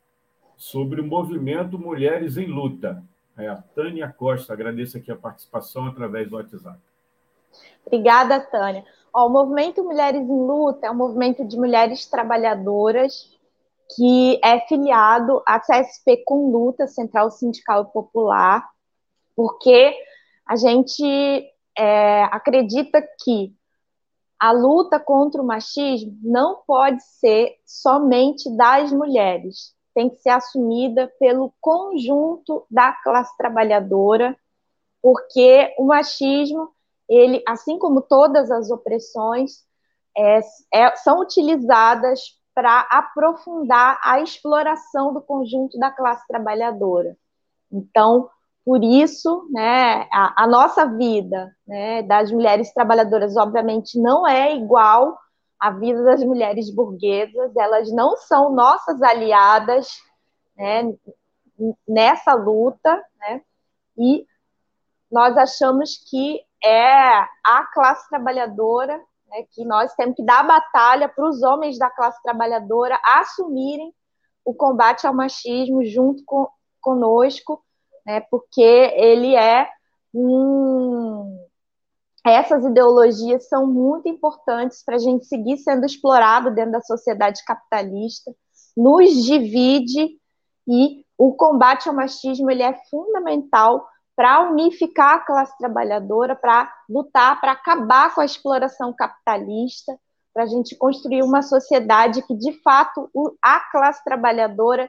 sobre 0.57 1.01
o 1.01 1.07
movimento 1.07 1.79
Mulheres 1.79 2.37
em 2.37 2.47
Luta. 2.47 3.01
É 3.37 3.55
Tânia 3.75 4.13
Costa. 4.17 4.53
Agradeço 4.53 4.97
aqui 4.97 5.11
a 5.11 5.17
participação 5.17 5.87
através 5.87 6.29
do 6.29 6.37
WhatsApp. 6.37 6.79
Obrigada, 7.85 8.41
Tânia. 8.41 8.85
Ó, 9.13 9.27
o 9.27 9.31
movimento 9.31 9.83
Mulheres 9.85 10.21
em 10.21 10.47
Luta 10.47 10.87
é 10.87 10.91
um 10.91 10.97
movimento 10.97 11.45
de 11.45 11.57
mulheres 11.57 12.07
trabalhadoras 12.07 13.35
que 13.95 14.41
é 14.43 14.61
filiado 14.61 15.43
à 15.47 15.61
CSP 15.61 16.25
com 16.25 16.51
Luta, 16.51 16.87
Central 16.87 17.31
Sindical 17.31 17.87
Popular, 17.87 18.67
porque 19.37 19.95
a 20.47 20.57
gente 20.57 21.05
é, 21.77 22.25
acredita 22.25 23.03
que 23.23 23.55
a 24.39 24.53
luta 24.53 24.99
contra 24.99 25.41
o 25.41 25.47
machismo 25.47 26.19
não 26.23 26.63
pode 26.67 27.03
ser 27.03 27.57
somente 27.65 28.51
das 28.57 28.93
mulheres 28.93 29.74
tem 29.95 30.11
que 30.11 30.17
ser 30.17 30.31
assumida 30.31 31.11
pelo 31.21 31.53
conjunto 31.61 32.67
da 32.71 32.93
classe 32.93 33.35
trabalhadora, 33.37 34.37
porque 35.01 35.73
o 35.79 35.85
machismo, 35.85 36.71
ele, 37.09 37.43
assim 37.47 37.79
como 37.79 38.03
todas 38.03 38.51
as 38.51 38.71
opressões, 38.71 39.65
é, 40.17 40.41
é, 40.73 40.97
são 40.97 41.21
utilizadas 41.21 42.21
para 42.55 42.81
aprofundar 42.91 44.01
a 44.03 44.21
exploração 44.21 45.13
do 45.13 45.21
conjunto 45.21 45.79
da 45.79 45.91
classe 45.91 46.27
trabalhadora. 46.27 47.17
Então, 47.71 48.31
por 48.65 48.83
isso, 48.83 49.47
né, 49.51 50.09
a, 50.13 50.45
a 50.45 50.47
nossa 50.47 50.87
vida 50.87 51.55
né, 51.67 52.03
das 52.03 52.31
mulheres 52.31 52.73
trabalhadoras, 52.73 53.37
obviamente, 53.37 53.99
não 54.01 54.27
é 54.27 54.57
igual 54.57 55.19
a 55.65 55.71
vida 55.71 56.05
das 56.05 56.23
mulheres 56.23 56.69
burguesas, 56.69 57.57
elas 57.57 57.91
não 57.91 58.19
são 58.19 58.53
nossas 58.53 59.01
aliadas 59.01 59.89
né, 60.55 60.95
nessa 61.89 62.35
luta, 62.35 63.03
né, 63.19 63.41
e 63.97 64.27
nós 65.11 65.35
achamos 65.39 65.97
que 66.11 66.45
é 66.63 67.19
a 67.43 67.67
classe 67.73 68.07
trabalhadora, 68.11 68.99
né, 69.27 69.47
que 69.55 69.65
nós 69.65 69.95
temos 69.95 70.17
que 70.17 70.23
dar 70.23 70.47
batalha 70.47 71.09
para 71.09 71.27
os 71.27 71.43
homens 71.43 71.79
da 71.79 71.89
classe 71.89 72.23
trabalhadora 72.23 73.01
assumirem 73.03 73.91
o 74.45 74.53
combate 74.53 75.07
ao 75.07 75.15
machismo 75.15 75.83
junto 75.83 76.23
com, 76.27 76.47
conosco, 76.79 77.65
né, 78.05 78.21
porque 78.31 78.61
ele 78.61 79.35
é 79.35 79.67
um 80.13 81.44
essas 82.25 82.65
ideologias 82.65 83.49
são 83.49 83.67
muito 83.67 84.09
importantes 84.09 84.83
para 84.83 84.97
a 84.97 84.99
gente 84.99 85.27
seguir 85.27 85.59
sendo 85.59 85.85
explorado 85.85 86.55
dentro 86.55 86.73
da 86.73 86.81
sociedade 86.81 87.45
capitalista, 87.45 88.35
nos 88.77 89.25
divide 89.25 90.19
e 90.67 91.05
o 91.19 91.35
combate 91.35 91.89
ao 91.89 91.95
machismo 91.95 92.51
ele 92.51 92.63
é 92.63 92.75
fundamental 92.91 93.87
para 94.17 94.49
unificar 94.51 95.17
a 95.17 95.21
classe 95.21 95.57
trabalhadora, 95.59 96.35
para 96.35 96.73
lutar, 96.89 97.41
para 97.41 97.53
acabar 97.53 98.15
com 98.15 98.21
a 98.21 98.25
exploração 98.25 98.93
capitalista, 98.93 99.97
para 100.33 100.45
a 100.45 100.47
gente 100.47 100.77
construir 100.77 101.23
uma 101.23 101.43
sociedade 101.43 102.23
que, 102.23 102.35
de 102.35 102.53
fato, 102.63 103.11
a 103.43 103.61
classe 103.71 104.03
trabalhadora 104.03 104.89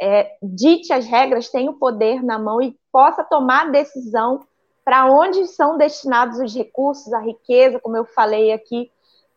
é, 0.00 0.36
dite 0.42 0.92
as 0.92 1.06
regras, 1.06 1.48
tem 1.48 1.68
o 1.68 1.78
poder 1.78 2.22
na 2.22 2.38
mão 2.38 2.60
e 2.60 2.76
possa 2.92 3.24
tomar 3.24 3.70
decisão 3.70 4.40
para 4.86 5.10
onde 5.10 5.48
são 5.48 5.76
destinados 5.76 6.38
os 6.38 6.54
recursos, 6.54 7.12
a 7.12 7.18
riqueza, 7.18 7.80
como 7.80 7.96
eu 7.96 8.04
falei 8.04 8.52
aqui, 8.52 8.88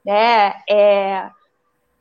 né, 0.05 0.53
é, 0.69 1.27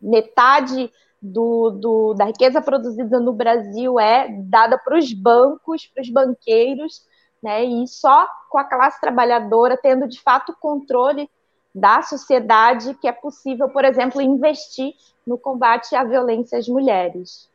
metade 0.02 0.92
do, 1.20 1.70
do, 1.70 2.12
da 2.12 2.26
riqueza 2.26 2.60
produzida 2.60 3.18
no 3.18 3.32
Brasil 3.32 3.98
é 3.98 4.28
dada 4.28 4.76
para 4.76 4.98
os 4.98 5.14
bancos, 5.14 5.86
para 5.86 6.02
os 6.02 6.10
banqueiros, 6.10 7.06
né, 7.42 7.64
e 7.64 7.88
só 7.88 8.28
com 8.50 8.58
a 8.58 8.64
classe 8.64 9.00
trabalhadora 9.00 9.78
tendo 9.78 10.06
de 10.06 10.20
fato 10.20 10.54
controle 10.60 11.26
da 11.74 12.02
sociedade 12.02 12.92
que 13.00 13.08
é 13.08 13.12
possível, 13.12 13.70
por 13.70 13.82
exemplo, 13.82 14.20
investir 14.20 14.92
no 15.26 15.38
combate 15.38 15.96
à 15.96 16.04
violência 16.04 16.58
às 16.58 16.68
mulheres. 16.68 17.47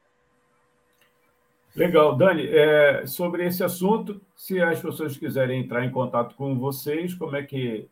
Legal. 1.76 2.16
Dani, 2.16 2.48
é, 2.48 3.06
sobre 3.08 3.46
esse 3.46 3.64
assunto, 3.64 4.22
se 4.36 4.62
as 4.62 4.80
pessoas 4.80 5.18
quiserem 5.18 5.62
entrar 5.62 5.84
em 5.84 5.92
contato 5.92 6.36
com 6.36 6.58
vocês, 6.58 7.14
como 7.16 7.36
é 7.36 7.44
que 7.44 7.90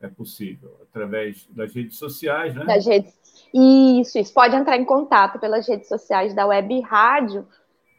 é 0.00 0.08
possível? 0.08 0.78
Através 0.82 1.46
das 1.50 1.74
redes 1.74 1.96
sociais, 1.96 2.54
né? 2.54 2.64
Das 2.64 2.86
redes. 2.86 3.14
Isso, 3.52 4.18
isso. 4.18 4.34
Pode 4.34 4.54
entrar 4.54 4.76
em 4.76 4.84
contato 4.84 5.38
pelas 5.38 5.66
redes 5.66 5.88
sociais 5.88 6.34
da 6.34 6.46
Web 6.46 6.80
Rádio, 6.82 7.46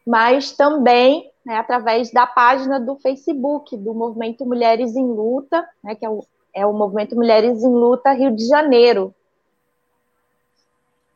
mas 0.05 0.51
também 0.51 1.31
né, 1.45 1.57
através 1.57 2.11
da 2.11 2.25
página 2.25 2.79
do 2.79 2.95
Facebook 2.97 3.77
do 3.77 3.93
Movimento 3.93 4.45
Mulheres 4.45 4.95
em 4.95 5.05
Luta, 5.05 5.67
né, 5.83 5.95
que 5.95 6.05
é 6.05 6.09
o, 6.09 6.25
é 6.53 6.65
o 6.65 6.73
Movimento 6.73 7.15
Mulheres 7.15 7.63
em 7.63 7.71
Luta 7.71 8.11
Rio 8.11 8.35
de 8.35 8.47
Janeiro. 8.47 9.13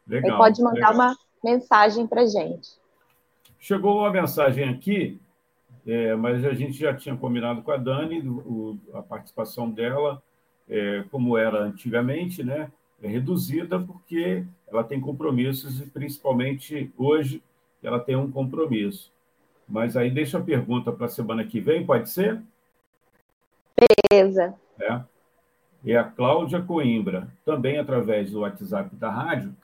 Legal. 0.08 0.32
Aí 0.32 0.38
pode 0.38 0.62
mandar 0.62 0.92
legal. 0.92 0.94
uma 0.94 1.16
mensagem 1.44 2.06
para 2.06 2.26
gente. 2.26 2.80
Chegou 3.60 4.00
uma 4.00 4.10
mensagem 4.10 4.70
aqui, 4.70 5.20
é, 5.86 6.16
mas 6.16 6.46
a 6.46 6.54
gente 6.54 6.74
já 6.80 6.94
tinha 6.94 7.16
combinado 7.16 7.62
com 7.62 7.72
a 7.72 7.78
Dani 7.78 8.22
o, 8.28 8.78
a 8.94 9.02
participação 9.02 9.70
dela, 9.70 10.22
é, 10.70 11.04
como 11.12 11.38
era 11.38 11.64
antigamente, 11.64 12.44
né? 12.44 12.72
É 13.02 13.08
reduzida 13.08 13.80
porque 13.80 14.46
ela 14.68 14.84
tem 14.84 15.00
compromissos 15.00 15.82
e 15.82 15.86
principalmente 15.86 16.92
hoje 16.98 17.42
ela 17.84 18.00
tem 18.00 18.16
um 18.16 18.32
compromisso. 18.32 19.12
Mas 19.68 19.96
aí 19.96 20.10
deixa 20.10 20.38
a 20.38 20.44
pergunta 20.44 20.92
para 20.92 21.06
a 21.06 21.10
semana 21.10 21.46
que 21.46 21.60
vem, 21.60 21.86
pode 21.86 22.10
ser? 22.10 22.42
Beleza. 24.10 24.56
É. 24.80 25.02
E 25.84 25.96
a 25.96 26.04
Cláudia 26.04 26.62
Coimbra, 26.62 27.30
também 27.46 27.78
através 27.78 28.32
do 28.32 28.40
WhatsApp 28.40 28.94
da 28.96 29.10
rádio, 29.10 29.56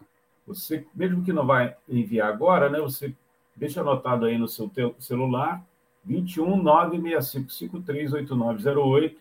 você, 0.48 0.86
mesmo 0.94 1.24
que 1.24 1.34
não 1.34 1.46
vai 1.46 1.76
enviar 1.90 2.30
agora, 2.32 2.70
né, 2.70 2.80
você 2.80 3.14
deixa 3.56 3.82
anotado 3.82 4.26
aí 4.26 4.38
no 4.38 4.48
seu 4.48 4.72
celular, 5.00 5.66
21 6.04 6.64
965538908, 6.64 9.16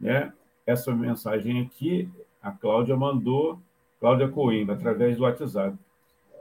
né? 0.00 0.32
Essa 0.66 0.94
mensagem 0.94 1.60
aqui, 1.60 2.08
a 2.40 2.50
Cláudia 2.50 2.96
mandou, 2.96 3.58
Cláudia 4.00 4.28
Coimbra, 4.28 4.74
através 4.74 5.16
do 5.16 5.24
WhatsApp. 5.24 5.76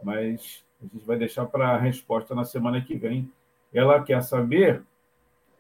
Mas 0.01 0.63
a 0.81 0.85
gente 0.85 1.05
vai 1.05 1.17
deixar 1.17 1.45
para 1.45 1.69
a 1.69 1.77
resposta 1.77 2.33
na 2.33 2.45
semana 2.45 2.81
que 2.81 2.95
vem. 2.95 3.29
Ela 3.73 4.01
quer 4.01 4.21
saber 4.21 4.81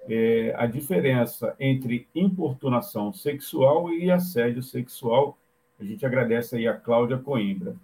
é, 0.07 0.53
a 0.57 0.65
diferença 0.65 1.55
entre 1.59 2.07
importunação 2.13 3.11
sexual 3.11 3.91
e 3.91 4.11
assédio 4.11 4.61
sexual. 4.61 5.37
A 5.79 5.83
gente 5.83 6.05
agradece 6.05 6.55
aí 6.55 6.67
a 6.67 6.77
Cláudia 6.77 7.17
Coimbra. 7.17 7.75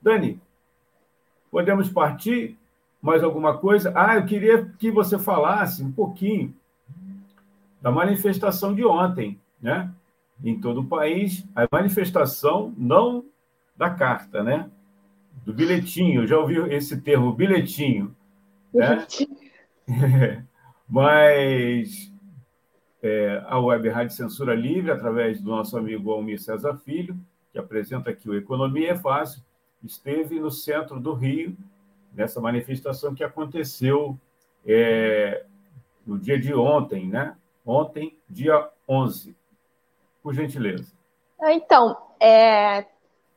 Dani, 0.00 0.40
podemos 1.50 1.88
partir 1.88 2.56
mais 3.00 3.22
alguma 3.22 3.56
coisa? 3.56 3.92
Ah, 3.94 4.16
eu 4.16 4.26
queria 4.26 4.64
que 4.78 4.90
você 4.90 5.18
falasse 5.18 5.82
um 5.82 5.90
pouquinho 5.90 6.54
da 7.80 7.90
manifestação 7.90 8.74
de 8.74 8.84
ontem, 8.84 9.40
né? 9.60 9.90
Em 10.44 10.58
todo 10.60 10.80
o 10.80 10.86
país, 10.86 11.46
a 11.54 11.66
manifestação 11.70 12.74
não 12.76 13.24
da 13.76 13.90
carta, 13.90 14.42
né? 14.42 14.70
Do 15.44 15.52
bilhetinho, 15.52 16.26
já 16.26 16.38
ouvi 16.38 16.56
esse 16.74 17.00
termo, 17.00 17.32
bilhetinho. 17.32 18.14
Né? 18.72 19.06
Mas 20.88 22.12
é, 23.02 23.42
a 23.46 23.58
Web 23.58 23.88
Rádio 23.88 24.14
Censura 24.14 24.54
Livre, 24.54 24.90
através 24.90 25.40
do 25.40 25.50
nosso 25.50 25.76
amigo 25.78 26.10
Almir 26.10 26.40
César 26.40 26.76
Filho, 26.76 27.18
que 27.52 27.58
apresenta 27.58 28.10
aqui 28.10 28.28
o 28.28 28.36
Economia 28.36 28.92
é 28.92 28.96
Fácil, 28.96 29.42
esteve 29.82 30.38
no 30.38 30.50
centro 30.50 31.00
do 31.00 31.14
Rio 31.14 31.56
nessa 32.12 32.40
manifestação 32.40 33.14
que 33.14 33.24
aconteceu 33.24 34.16
é, 34.66 35.44
no 36.06 36.18
dia 36.18 36.38
de 36.38 36.54
ontem, 36.54 37.08
né? 37.08 37.36
Ontem, 37.64 38.16
dia 38.28 38.68
11. 38.88 39.36
Por 40.22 40.34
gentileza. 40.34 40.92
Então, 41.42 41.96
é, 42.20 42.84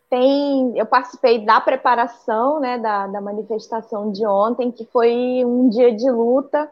tem, 0.09 0.77
eu 0.77 0.85
participei 0.85 1.45
da 1.45 1.61
preparação 1.61 2.59
né, 2.59 2.77
da, 2.77 3.07
da 3.07 3.21
manifestação 3.21 4.11
de 4.11 4.25
ontem, 4.27 4.71
que 4.71 4.85
foi 4.85 5.43
um 5.45 5.69
dia 5.69 5.95
de 5.95 6.09
luta 6.11 6.69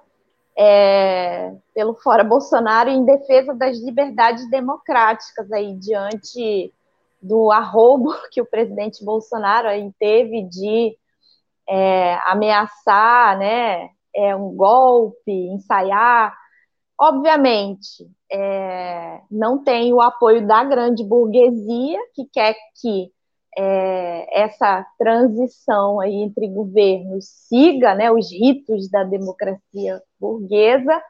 é, 0.55 1.53
pelo 1.73 1.93
Fora 1.95 2.23
Bolsonaro 2.23 2.89
em 2.89 3.05
defesa 3.05 3.53
das 3.53 3.79
liberdades 3.79 4.49
democráticas 4.49 5.51
aí 5.51 5.73
diante 5.75 6.73
do 7.21 7.51
arrobo 7.51 8.13
que 8.31 8.41
o 8.41 8.45
presidente 8.45 9.03
Bolsonaro 9.03 9.67
aí 9.67 9.91
teve 9.99 10.43
de 10.43 10.95
é, 11.71 12.15
ameaçar, 12.25 13.37
né, 13.37 13.89
é, 14.13 14.35
um 14.35 14.53
golpe, 14.53 15.31
ensaiar. 15.31 16.35
Obviamente, 16.99 18.05
é, 18.29 19.21
não 19.31 19.63
tem 19.63 19.93
o 19.93 20.01
apoio 20.01 20.45
da 20.45 20.65
grande 20.65 21.01
burguesia, 21.01 21.97
que 22.13 22.25
quer 22.25 22.55
que 22.81 23.09
é, 23.57 24.41
essa 24.43 24.85
transição 24.97 25.99
aí 26.01 26.13
entre 26.13 26.47
governos 26.49 27.25
siga 27.47 27.95
né, 27.95 28.11
os 28.11 28.29
ritos 28.29 28.89
da 28.89 29.05
democracia 29.05 30.01
burguesa, 30.19 31.01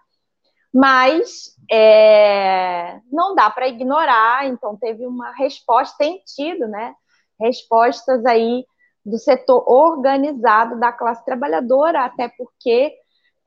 mas 0.71 1.55
é, 1.71 2.99
não 3.11 3.33
dá 3.33 3.49
para 3.49 3.67
ignorar, 3.67 4.47
então 4.47 4.77
teve 4.77 5.07
uma 5.07 5.31
resposta, 5.31 5.97
tem 5.97 6.21
tido, 6.23 6.67
né, 6.67 6.93
respostas 7.39 8.23
aí 8.25 8.63
do 9.05 9.17
setor 9.17 9.63
organizado 9.67 10.79
da 10.79 10.91
classe 10.91 11.23
trabalhadora, 11.25 12.05
até 12.05 12.29
porque 12.37 12.93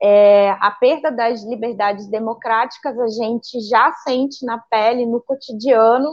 é, 0.01 0.51
a 0.51 0.71
perda 0.71 1.11
das 1.11 1.43
liberdades 1.43 2.07
democráticas 2.07 2.99
a 2.99 3.07
gente 3.07 3.59
já 3.61 3.91
sente 4.03 4.45
na 4.45 4.57
pele, 4.57 5.05
no 5.05 5.21
cotidiano, 5.21 6.09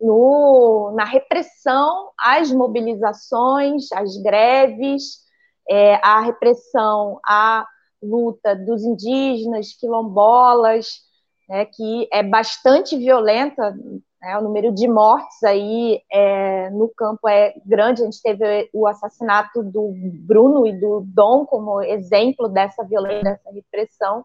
no, 0.00 0.92
na 0.94 1.04
repressão 1.04 2.10
às 2.18 2.52
mobilizações, 2.52 3.90
às 3.92 4.16
greves, 4.18 5.24
é, 5.68 5.94
a 5.96 6.20
repressão 6.20 7.18
à 7.26 7.66
luta 8.02 8.54
dos 8.54 8.82
indígenas, 8.82 9.72
quilombolas, 9.72 11.00
né, 11.48 11.64
que 11.64 12.08
é 12.12 12.22
bastante 12.22 12.96
violenta 12.96 13.74
né? 14.20 14.38
O 14.38 14.42
número 14.42 14.72
de 14.72 14.88
mortes 14.88 15.42
aí 15.42 16.02
é, 16.10 16.70
no 16.70 16.88
campo 16.88 17.28
é 17.28 17.54
grande. 17.64 18.02
A 18.02 18.04
gente 18.06 18.22
teve 18.22 18.68
o 18.72 18.86
assassinato 18.86 19.62
do 19.62 19.92
Bruno 20.26 20.66
e 20.66 20.72
do 20.78 21.02
Dom 21.06 21.44
como 21.46 21.82
exemplo 21.82 22.48
dessa 22.48 22.84
violência, 22.84 23.22
dessa 23.24 23.50
repressão. 23.50 24.24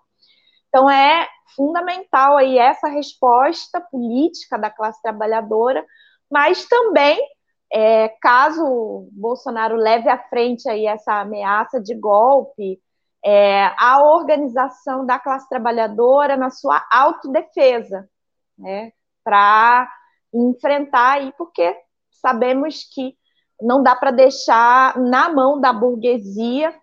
Então 0.69 0.89
é 0.89 1.27
fundamental 1.55 2.37
aí 2.37 2.57
essa 2.57 2.87
resposta 2.87 3.81
política 3.81 4.57
da 4.57 4.69
classe 4.69 5.01
trabalhadora, 5.01 5.85
mas 6.29 6.65
também 6.65 7.19
é, 7.73 8.09
caso 8.21 9.09
Bolsonaro 9.11 9.75
leve 9.75 10.09
à 10.09 10.17
frente 10.17 10.69
aí 10.69 10.85
essa 10.85 11.21
ameaça 11.21 11.79
de 11.81 11.93
golpe, 11.95 12.81
é, 13.23 13.65
a 13.77 14.01
organização 14.03 15.05
da 15.05 15.19
classe 15.19 15.47
trabalhadora 15.47 16.35
na 16.35 16.49
sua 16.49 16.85
autodefesa, 16.91 18.09
né? 18.57 18.91
Para 19.23 19.89
enfrentar 20.33 21.13
aí, 21.13 21.33
porque 21.37 21.75
sabemos 22.09 22.83
que 22.93 23.15
não 23.61 23.83
dá 23.83 23.95
para 23.95 24.11
deixar 24.11 24.97
na 24.97 25.29
mão 25.29 25.59
da 25.59 25.71
burguesia 25.71 26.73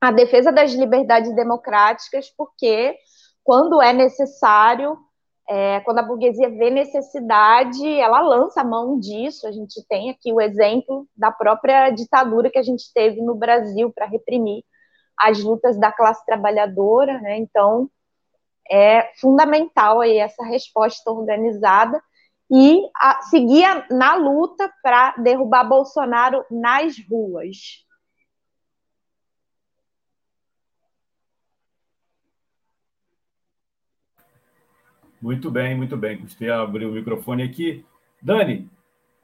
a 0.00 0.10
defesa 0.10 0.52
das 0.52 0.72
liberdades 0.72 1.34
democráticas, 1.34 2.32
porque 2.36 2.96
quando 3.42 3.80
é 3.80 3.92
necessário, 3.92 4.96
é, 5.48 5.80
quando 5.80 5.98
a 5.98 6.02
burguesia 6.02 6.50
vê 6.50 6.70
necessidade, 6.70 7.88
ela 7.98 8.20
lança 8.20 8.60
a 8.60 8.64
mão 8.64 8.98
disso. 8.98 9.46
A 9.46 9.52
gente 9.52 9.82
tem 9.88 10.10
aqui 10.10 10.32
o 10.32 10.40
exemplo 10.40 11.08
da 11.16 11.32
própria 11.32 11.90
ditadura 11.90 12.50
que 12.50 12.58
a 12.58 12.62
gente 12.62 12.92
teve 12.92 13.22
no 13.22 13.34
Brasil 13.34 13.90
para 13.92 14.06
reprimir 14.06 14.62
as 15.18 15.42
lutas 15.42 15.78
da 15.78 15.90
classe 15.90 16.24
trabalhadora, 16.24 17.20
né? 17.20 17.38
Então, 17.38 17.90
é 18.70 19.10
fundamental 19.20 20.00
aí 20.00 20.18
essa 20.18 20.44
resposta 20.44 21.10
organizada 21.10 22.02
e 22.50 22.80
a, 22.96 23.20
seguir 23.22 23.86
na 23.90 24.14
luta 24.14 24.72
para 24.82 25.14
derrubar 25.18 25.64
Bolsonaro 25.64 26.44
nas 26.50 26.96
ruas. 27.08 27.86
Muito 35.20 35.50
bem, 35.50 35.76
muito 35.76 35.96
bem. 35.96 36.20
Gostei 36.20 36.48
abrir 36.48 36.86
o 36.86 36.92
microfone 36.92 37.42
aqui. 37.42 37.84
Dani, 38.22 38.70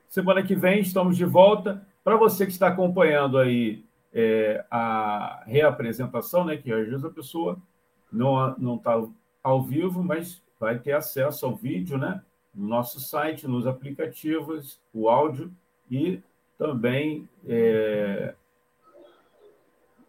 semana 0.09 0.42
que 0.42 0.54
vem 0.54 0.80
estamos 0.80 1.16
de 1.16 1.24
volta. 1.24 1.87
Para 2.02 2.16
você 2.16 2.44
que 2.44 2.52
está 2.52 2.68
acompanhando 2.68 3.38
aí 3.38 3.85
é, 4.12 4.64
a 4.70 5.44
reapresentação, 5.46 6.44
né, 6.44 6.57
que 6.57 6.72
às 6.72 6.88
vezes 6.88 7.04
a 7.04 7.11
pessoa 7.11 7.59
não 8.12 8.76
está 8.76 9.00
ao 9.44 9.62
vivo, 9.62 10.02
mas 10.02 10.42
vai 10.59 10.78
ter 10.78 10.92
acesso 10.92 11.44
ao 11.44 11.54
vídeo, 11.54 11.98
né? 11.98 12.22
No 12.54 12.66
nosso 12.66 12.98
site, 12.98 13.46
nos 13.46 13.66
aplicativos, 13.66 14.80
o 14.92 15.11
áudio 15.11 15.52
e 15.90 16.20
também 16.57 17.28
é, 17.46 18.35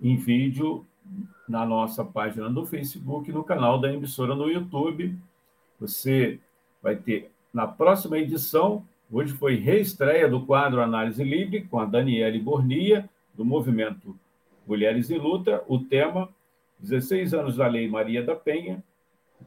em 0.02 0.16
vídeo 0.16 0.86
na 1.48 1.66
nossa 1.66 2.04
página 2.06 2.50
do 2.50 2.66
Facebook, 2.66 3.32
no 3.32 3.44
canal 3.44 3.80
da 3.80 3.92
emissora 3.92 4.34
no 4.34 4.50
YouTube. 4.50 5.18
Você 5.80 6.40
vai 6.82 6.96
ter 6.96 7.32
na 7.54 7.68
próxima 7.68 8.18
edição, 8.18 8.88
hoje 9.12 9.34
foi 9.34 9.56
reestreia 9.56 10.30
do 10.30 10.46
quadro 10.46 10.82
Análise 10.82 11.24
Livre 11.24 11.64
com 11.64 11.80
a 11.80 11.86
Daniele 11.86 12.40
Bornia, 12.40 13.10
do 13.34 13.44
movimento 13.44 14.18
Mulheres 14.66 15.10
em 15.12 15.18
Luta, 15.18 15.64
o 15.68 15.80
tema 15.80 16.30
16 16.80 17.34
anos 17.34 17.58
da 17.58 17.68
Lei 17.68 17.88
Maria 17.88 18.24
da 18.24 18.36
Penha, 18.36 18.84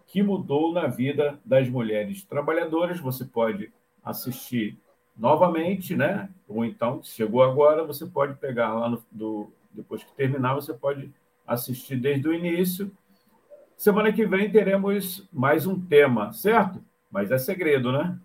que 0.07 0.22
mudou 0.22 0.72
na 0.72 0.87
vida 0.87 1.38
das 1.44 1.68
mulheres 1.68 2.24
trabalhadoras. 2.24 3.01
Você 3.01 3.24
pode 3.24 3.72
assistir 4.03 4.79
novamente, 5.16 5.96
né? 5.96 6.29
Ou 6.48 6.64
então, 6.64 7.03
se 7.03 7.14
chegou 7.14 7.42
agora, 7.42 7.85
você 7.85 8.07
pode 8.07 8.35
pegar 8.35 8.72
lá 8.72 8.88
no, 8.88 9.03
do, 9.11 9.53
depois 9.72 10.03
que 10.03 10.12
terminar, 10.12 10.55
você 10.55 10.72
pode 10.72 11.12
assistir 11.46 11.96
desde 11.96 12.29
o 12.29 12.33
início. 12.33 12.90
Semana 13.77 14.12
que 14.12 14.27
vem 14.27 14.51
teremos 14.51 15.29
mais 15.33 15.66
um 15.66 15.81
tema, 15.81 16.33
certo? 16.33 16.83
Mas 17.11 17.31
é 17.31 17.38
segredo, 17.38 17.92
né? 17.92 18.18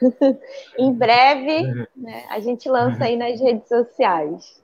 em 0.78 0.92
breve, 0.92 1.88
né, 1.96 2.26
a 2.28 2.38
gente 2.40 2.68
lança 2.68 3.04
aí 3.04 3.16
nas 3.16 3.40
redes 3.40 3.66
sociais. 3.68 4.62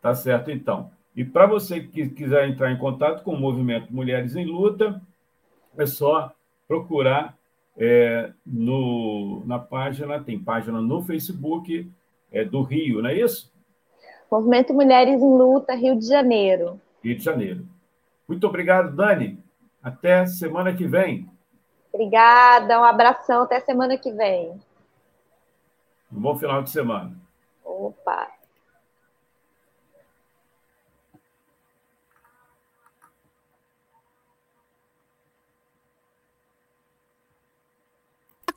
Tá 0.00 0.14
certo, 0.14 0.50
então. 0.50 0.90
E 1.14 1.24
para 1.24 1.46
você 1.46 1.80
que 1.80 2.08
quiser 2.08 2.48
entrar 2.48 2.72
em 2.72 2.78
contato 2.78 3.22
com 3.22 3.34
o 3.34 3.40
movimento 3.40 3.92
Mulheres 3.92 4.34
em 4.34 4.46
Luta, 4.46 5.00
é 5.76 5.86
só 5.86 6.32
procurar 6.66 7.36
é, 7.76 8.32
no, 8.44 9.42
na 9.46 9.58
página, 9.58 10.22
tem 10.22 10.38
página 10.38 10.80
no 10.80 11.02
Facebook 11.02 11.90
é, 12.30 12.44
do 12.44 12.62
Rio, 12.62 13.02
não 13.02 13.10
é 13.10 13.18
isso? 13.18 13.52
Movimento 14.30 14.72
Mulheres 14.72 15.20
em 15.20 15.36
Luta, 15.36 15.74
Rio 15.74 15.98
de 15.98 16.06
Janeiro. 16.06 16.80
Rio 17.02 17.16
de 17.16 17.22
Janeiro. 17.22 17.66
Muito 18.26 18.46
obrigado, 18.46 18.94
Dani. 18.94 19.38
Até 19.82 20.24
semana 20.26 20.74
que 20.74 20.86
vem. 20.86 21.28
Obrigada, 21.92 22.80
um 22.80 22.84
abração, 22.84 23.42
até 23.42 23.60
semana 23.60 23.98
que 23.98 24.10
vem. 24.10 24.58
Um 26.10 26.20
bom 26.20 26.36
final 26.36 26.62
de 26.62 26.70
semana. 26.70 27.14
Opa! 27.64 28.41